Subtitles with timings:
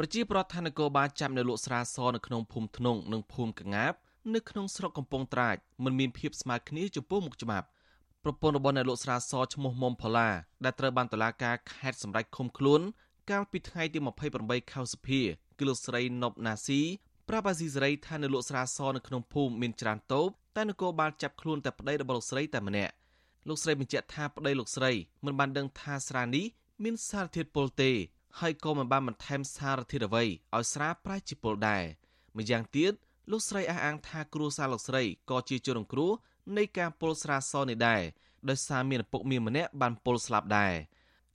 [0.00, 3.92] ប្រជាប្រដ្ឋឋាននគរបាលចាប់នៅលក់ស្រាសនៅក្នុងភូមិធ្នងនិងភូមិកងាប
[4.34, 7.66] នៅក្នុងស្រុកកំពង់ត្រាចមិនមានភាពស្មើគ្នាចំពោះមុខច្បាប់
[8.24, 10.28] ប្រពន្ធរបស់អ្នកលក់ស្រាសឈ្មោះមុំផល្លា
[10.64, 12.80] ដែលត្រូវបានតុលាការខេត្តសម្រេចឃុំខ្លួន
[13.30, 13.98] កាលពីថ្ងៃទី
[14.36, 15.20] 28ខែសុភា
[15.58, 16.80] គឺលោកស្រីណប់ណាស៊ី
[17.28, 22.92] ប្រាប់អាស៊ីសេរីថានៅលក់ស្រាសនៅក្នុងភូមិមានច្រើនតូបតែនគរបាលចាប់ខ្លួនតែប្តីរបស់លោកស្រីតែម្នាក់
[23.48, 24.92] លោកស្រីបញ្ជាក់ថាប្តីលោកស្រី
[25.24, 26.46] មិនបានដឹងថាស្រានេះ
[26.84, 27.92] មានសារធាតុពុលទេ
[28.40, 31.82] ហើយក៏មិនបានបន្ថែមសារធាតុអ្វីឲ្យស្រាប្រែជាពុលដែរ
[32.36, 32.92] ម្យ៉ាងទៀត
[33.30, 36.12] លោកស្រីអះអាងថាគ្រួសារលោកស្រីក៏ជាជនរងគ្រោះ
[36.56, 38.02] នៃការពុលស្រាសនេះដែរ
[38.48, 40.74] ដោយសារមានឪពុកមានម្នាក់បានពុលស្លាប់ដែរ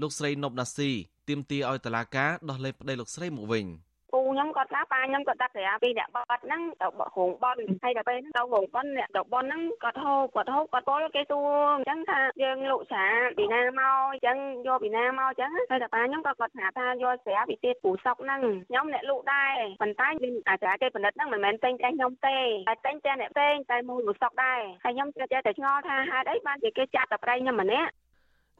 [0.00, 0.90] លោកស្រីនប់ណាស៊ី
[1.28, 3.66] ទាមទារឲ្យតុលាការដោះលែងប្តីលោកស្រីមកវិញ។
[4.12, 13.06] ពូខ្ញុំគាត់ថាប៉ាខ្ញុំគាត់ដាក់ស្រាពីអ្នកបត់ហ្នឹងទៅរោងបនហើយដល់ពេលហ្នឹងទៅរោងបនអ្នកទៅបនហ្នឹងគាត់ហូបគាត់ហូបគាត់ពលគេសួរអញ្ចឹងថាយើងលក់ស្រា
[13.38, 14.36] ពីណាមកអញ្ចឹង
[14.66, 22.38] យកពីណាមកអញ្ចឹងហើយដល់ប៉ាខ្ញុំក៏គាត់ថាថាយកស្រាពីទៀតពូសុកហ្នឹងខ្ញុំអ្នកលក់ដែរប៉ុន្តែមានអាចារ្យគេផលិតហ្នឹងមិនមែនតែងតែខ្ញុំទេ
[22.68, 27.90] តែតែងតែអ្នកផ្សេងតែមូលពូសុកដែរហើយខ្ញុំចិត្តតែឆ្ងល់ថាហេតុអីបានជាគេចាត់តែប្រៃខ្ញុំម្នាក់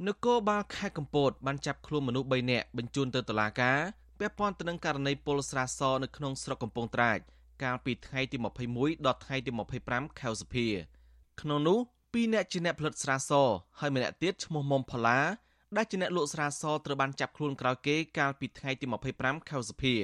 [0.09, 3.79] នគរបាលខេត្តកំពតបានចាប់ខ្លួនមនុស្ស3នាក់បញ្ជូនទៅតុលាការ
[4.21, 7.19] ពាក់ព័ន្ធទៅនឹងករណីពលស្រាសនៅក្នុងស្រុកកំពង់ត្រាច
[7.63, 8.37] កាលពីថ្ងៃទី
[8.73, 9.51] 21ដល់ថ្ងៃទី
[9.85, 10.67] 25ខែសុភា
[11.41, 11.79] ក្នុងនោះ
[12.13, 13.33] ពីរអ្នកជាអ្នកផលិតស្រាស
[13.81, 15.21] ហើយម្នាក់ទៀតឈ្មោះមុំផល្លា
[15.77, 19.95] ដែលជាអ្នកលក់ស្រាសត្រូវបានចាប់ខ្លួនក្រោយគេកាលពីថ្ងៃទី25ខែសុភា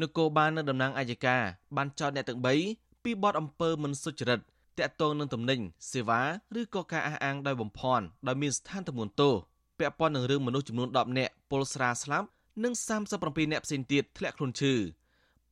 [0.00, 1.36] នគរបាលនៅតំណាងអាយកា
[1.76, 2.40] បានចោទអ្នកទាំង
[2.72, 4.40] 3ពីបទអំពើមិនសុចរិត
[4.78, 5.60] តាក់ទងនឹងទំនិញ
[5.92, 6.22] សេវា
[6.60, 9.34] ឬក៏ការអះអាងដោយបំភាន់ដោយមានស្ថានទម្ងន់ទោស
[9.78, 12.28] ពាក់ព័ន្ធនឹងរឿងមនុស្សចំនួន10នាក់ពលស្រាស្លាប់
[12.62, 12.72] និង
[13.12, 14.74] 37នាក់ផ្សេងទៀតធ្លាក់ខ្លួនឈឺ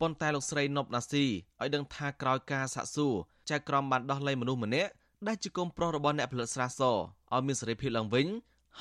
[0.01, 1.25] ប៉ុន្តែលោកស្រីណប់ណាស៊ី
[1.61, 3.15] ឲ្យដឹងថាក្រោយការសាកសួរ
[3.51, 4.91] ចៅក្រមបានដោះលែងមនុស្សម្នាក់
[5.29, 8.27] ដែលជាកូនប្រុសរបស់អ្នកផលិតស្រាសឲ្យមានសេរីភាពឡើងវិញ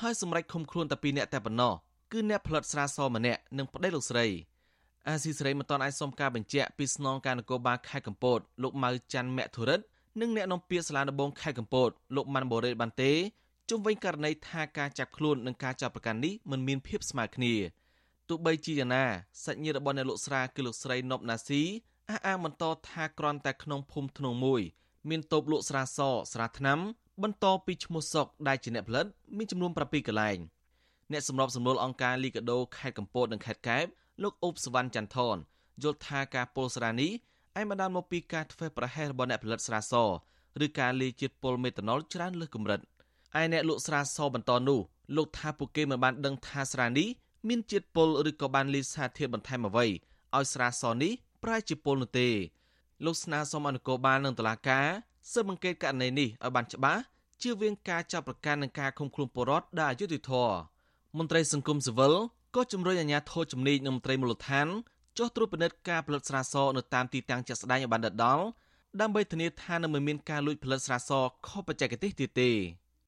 [0.00, 1.72] ហើយសម្រេចឃុំខ្លួនតែពីរនាក់តែប៉ុណ្ណោះ
[2.12, 4.26] គឺអ្នកផលិតស្រាសម្នាក់និងប្តីលោកស្រី
[5.08, 9.80] អាស៊ីសេរីមិនទាន់អាចសុំការបញ្ជាក់ពីស្នងការនគរបាលខេត្តកំពតលោកម៉ៅច័ន្ទមធុរិត
[10.20, 13.12] និងអ្នកនាំពាក្យសាលាដំបងខេត្តកំពតលោកម៉ាន់បូរ៉េតបានទេ
[13.70, 17.54] ជុំវិញករណីថាការចាប់ខ្លួននិងការចាប់ប្រកាន់នេះមិនមានភាពស្មើគ្នា
[18.28, 19.04] ទោះបីជាយ៉ាងណា
[19.44, 21.62] សាច់ញាតិរបស់អ្នកលក់ស្រាគឺលោកស្រីណប់ណាស៊ី
[22.10, 24.62] អះអាងបន្តថាគ្រាន់តែក្នុងភូមិធ្នងមួយ
[25.08, 26.00] មានតូបលក់ស្រាស
[26.32, 26.78] ស្រាថ្នាំ
[27.22, 29.06] បន្តពីឈ្មោះសុកដែលជាអ្នកផលិត
[29.36, 30.38] មានចំនួន7កន្លែង
[31.12, 33.86] អ្នកសម្របសម្រួលអង្គការលីកាដូខេត្តកំពតនិងខេត្តកែប
[34.22, 35.36] លោកអ៊ុបសវណ្ណចន្ទថន
[35.82, 37.12] យល់ថាការពុលស្រានេះ
[37.60, 39.94] ឯបណ្ដាលមកពីការធ្វើប្រហែសរបស់អ្នកផលិតស្រាស
[40.64, 42.80] ឬការលាយជាតិពុលមេតាណុលច្រើនលើសកម្រិត
[43.40, 44.80] ឯអ្នកលក់ស្រាសបន្តនោះ
[45.16, 47.08] លោកថាពួកគេមិនបានដឹងថាស្រានេះ
[47.48, 52.28] មានជាតិពុលឬក៏បានលាយសារធាតុបន្ថែមអ្វីឲ្យស្រាសនេះប្រែជាពុលនោះទេ
[53.04, 54.86] លោកស្នើសុំអនុកោបាលនឹងតុលាការ
[55.32, 57.02] ស៊ើបអង្កេតករណីនេះឲ្យបានច្បាស់
[57.42, 60.56] ជៀសវាងការចាប់ប្រកាន់និងការឃុំខ្លួនពលរដ្ឋដែលអយុត្តិធម៌
[61.18, 62.14] មន្ត្រីសង្គមស៊ីវិល
[62.56, 64.68] ក៏ជំរុញអាជ្ញាធរជំនាញនិងមន្ត្រីមូលដ្ឋាន
[65.18, 68.44] ចុះត្រួតពិនិត្យការផលិតស្រាសនៅតាមទីតាំងជាក់ស្ដែងឲ្យបានដិតដល់
[69.00, 71.10] ដើម្បីធានាថានឹងមិនមានការលួចផលិតស្រាស
[71.46, 72.50] ខុសបច្ចេកទេសទៀតទេ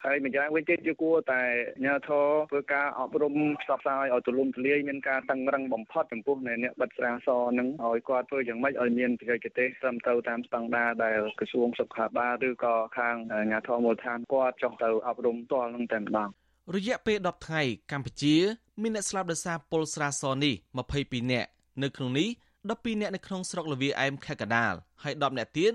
[0.07, 1.43] ហើយម្យ៉ាងវិញទៀតយើងគួរតែ
[1.77, 7.29] អាជ្ញាធរធ្វើការអប់រំផ្សព្វផ្សាយឲ្យទូលំទូលាយមានការតឹងរឹងបំផុតចំពោះអ្នកបិទស្រាស
[7.59, 16.29] នឹងឲ្យគាត់ធ្វើយ៉ាងម៉េចឲ្យមានបច្ចេកទេសត្រឹមត្រូវតាមស្តង់ដារដែលក្រសួងសុខាភិបាលឬក៏ខាងអាជ្ញាធរមូលដ្ឋានគាត់ចុះទៅអប់រំផ្ទាល់នឹងតែម្ដង
[16.77, 18.35] រយៈពេល10ថ្ងៃកម្ពុជា
[18.83, 20.55] មានអ្នកស្លាប់ដោយសារពុលស្រាសនេះ
[20.95, 21.49] 22នាក់
[21.83, 22.29] នៅក្នុងនេះ
[22.65, 25.73] 12នាក់នៅក្នុងស្រុកលវាអែមខេត្តកដាលហើយ10នាក់ទៀត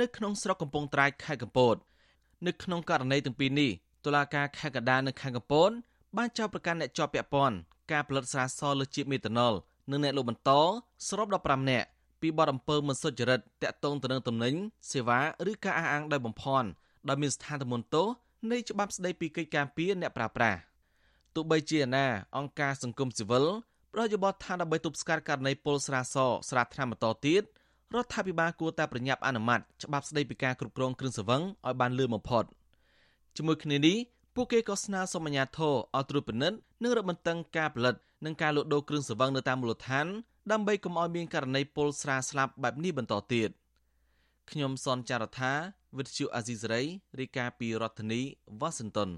[0.00, 1.76] នៅក្នុងស្រុកកំពង់ត្រាចខេត្តកំពត
[2.46, 3.70] នៅក្នុងករណីទាំងពីរនេះ
[4.04, 5.70] តុលាការខេត្តកណ្ដាលនិងខេត្តកំពត
[6.16, 7.56] បានចោទប្រកាន់អ្នកជាប់ពាក់ព័ន្ធ
[7.92, 9.52] ការផលិតស្រាសលើជាតិមេតាណុល
[9.90, 10.50] និងអ្នកលក់បន្ត
[11.08, 11.86] សរុប15នាក់
[12.20, 14.54] ពីបទអំពើមិនសុចរិតតាក់ទងទៅនឹងទំនិញ
[14.90, 16.68] សេវាឬការអះអាងដោយបំភាន់
[17.08, 18.06] ដោយមានស្ថានទម្ងន់ទោស
[18.50, 20.58] នៃច្បាប់ស្តីពីកិច្ចការពារអ្នកប្រើប្រាស់
[21.34, 22.06] ទោះបីជាណា
[22.36, 23.44] អង្គការសង្គមស៊ីវិល
[23.94, 26.16] ប្រយោបល់ថាដើម្បីទប់ស្កាត់ករណីពលស្រាស
[26.48, 27.42] ស្រាថ្នាំបន្តទៀត
[27.94, 32.44] រដ្ឋាភិបាលគួរតែប្រញាប់អនុម័តច្បាប់ស្តីពីការគ្រប់គ្រងគ្រឿងសង្វឹងឲ្យបានលឿនបំផុត
[33.36, 33.96] ជាមួយគ្នានេះ
[34.34, 40.06] ពួកគេក៏ស្នើសុំអាជ្ញាធរឲ្យត្រួតពិនិត្យនិងរឹតបន្តឹងការផលិតនិងការលក់ដូរគ្រឿងសង្វឹងនៅតាមមូលដ្ឋាន
[40.52, 43.50] ដើម្បីកុំឲ្យមានករណីពលស្រាស្លាប់បែបនេះបន្តទៀត
[44.50, 45.52] ខ្ញុំសនចាររថា
[45.96, 46.82] វិទ្យុអាស៊ីសេរី
[47.18, 48.20] រាយការណ៍ពីរដ្ឋធានី
[48.60, 49.10] វ៉ាស៊ីនតោន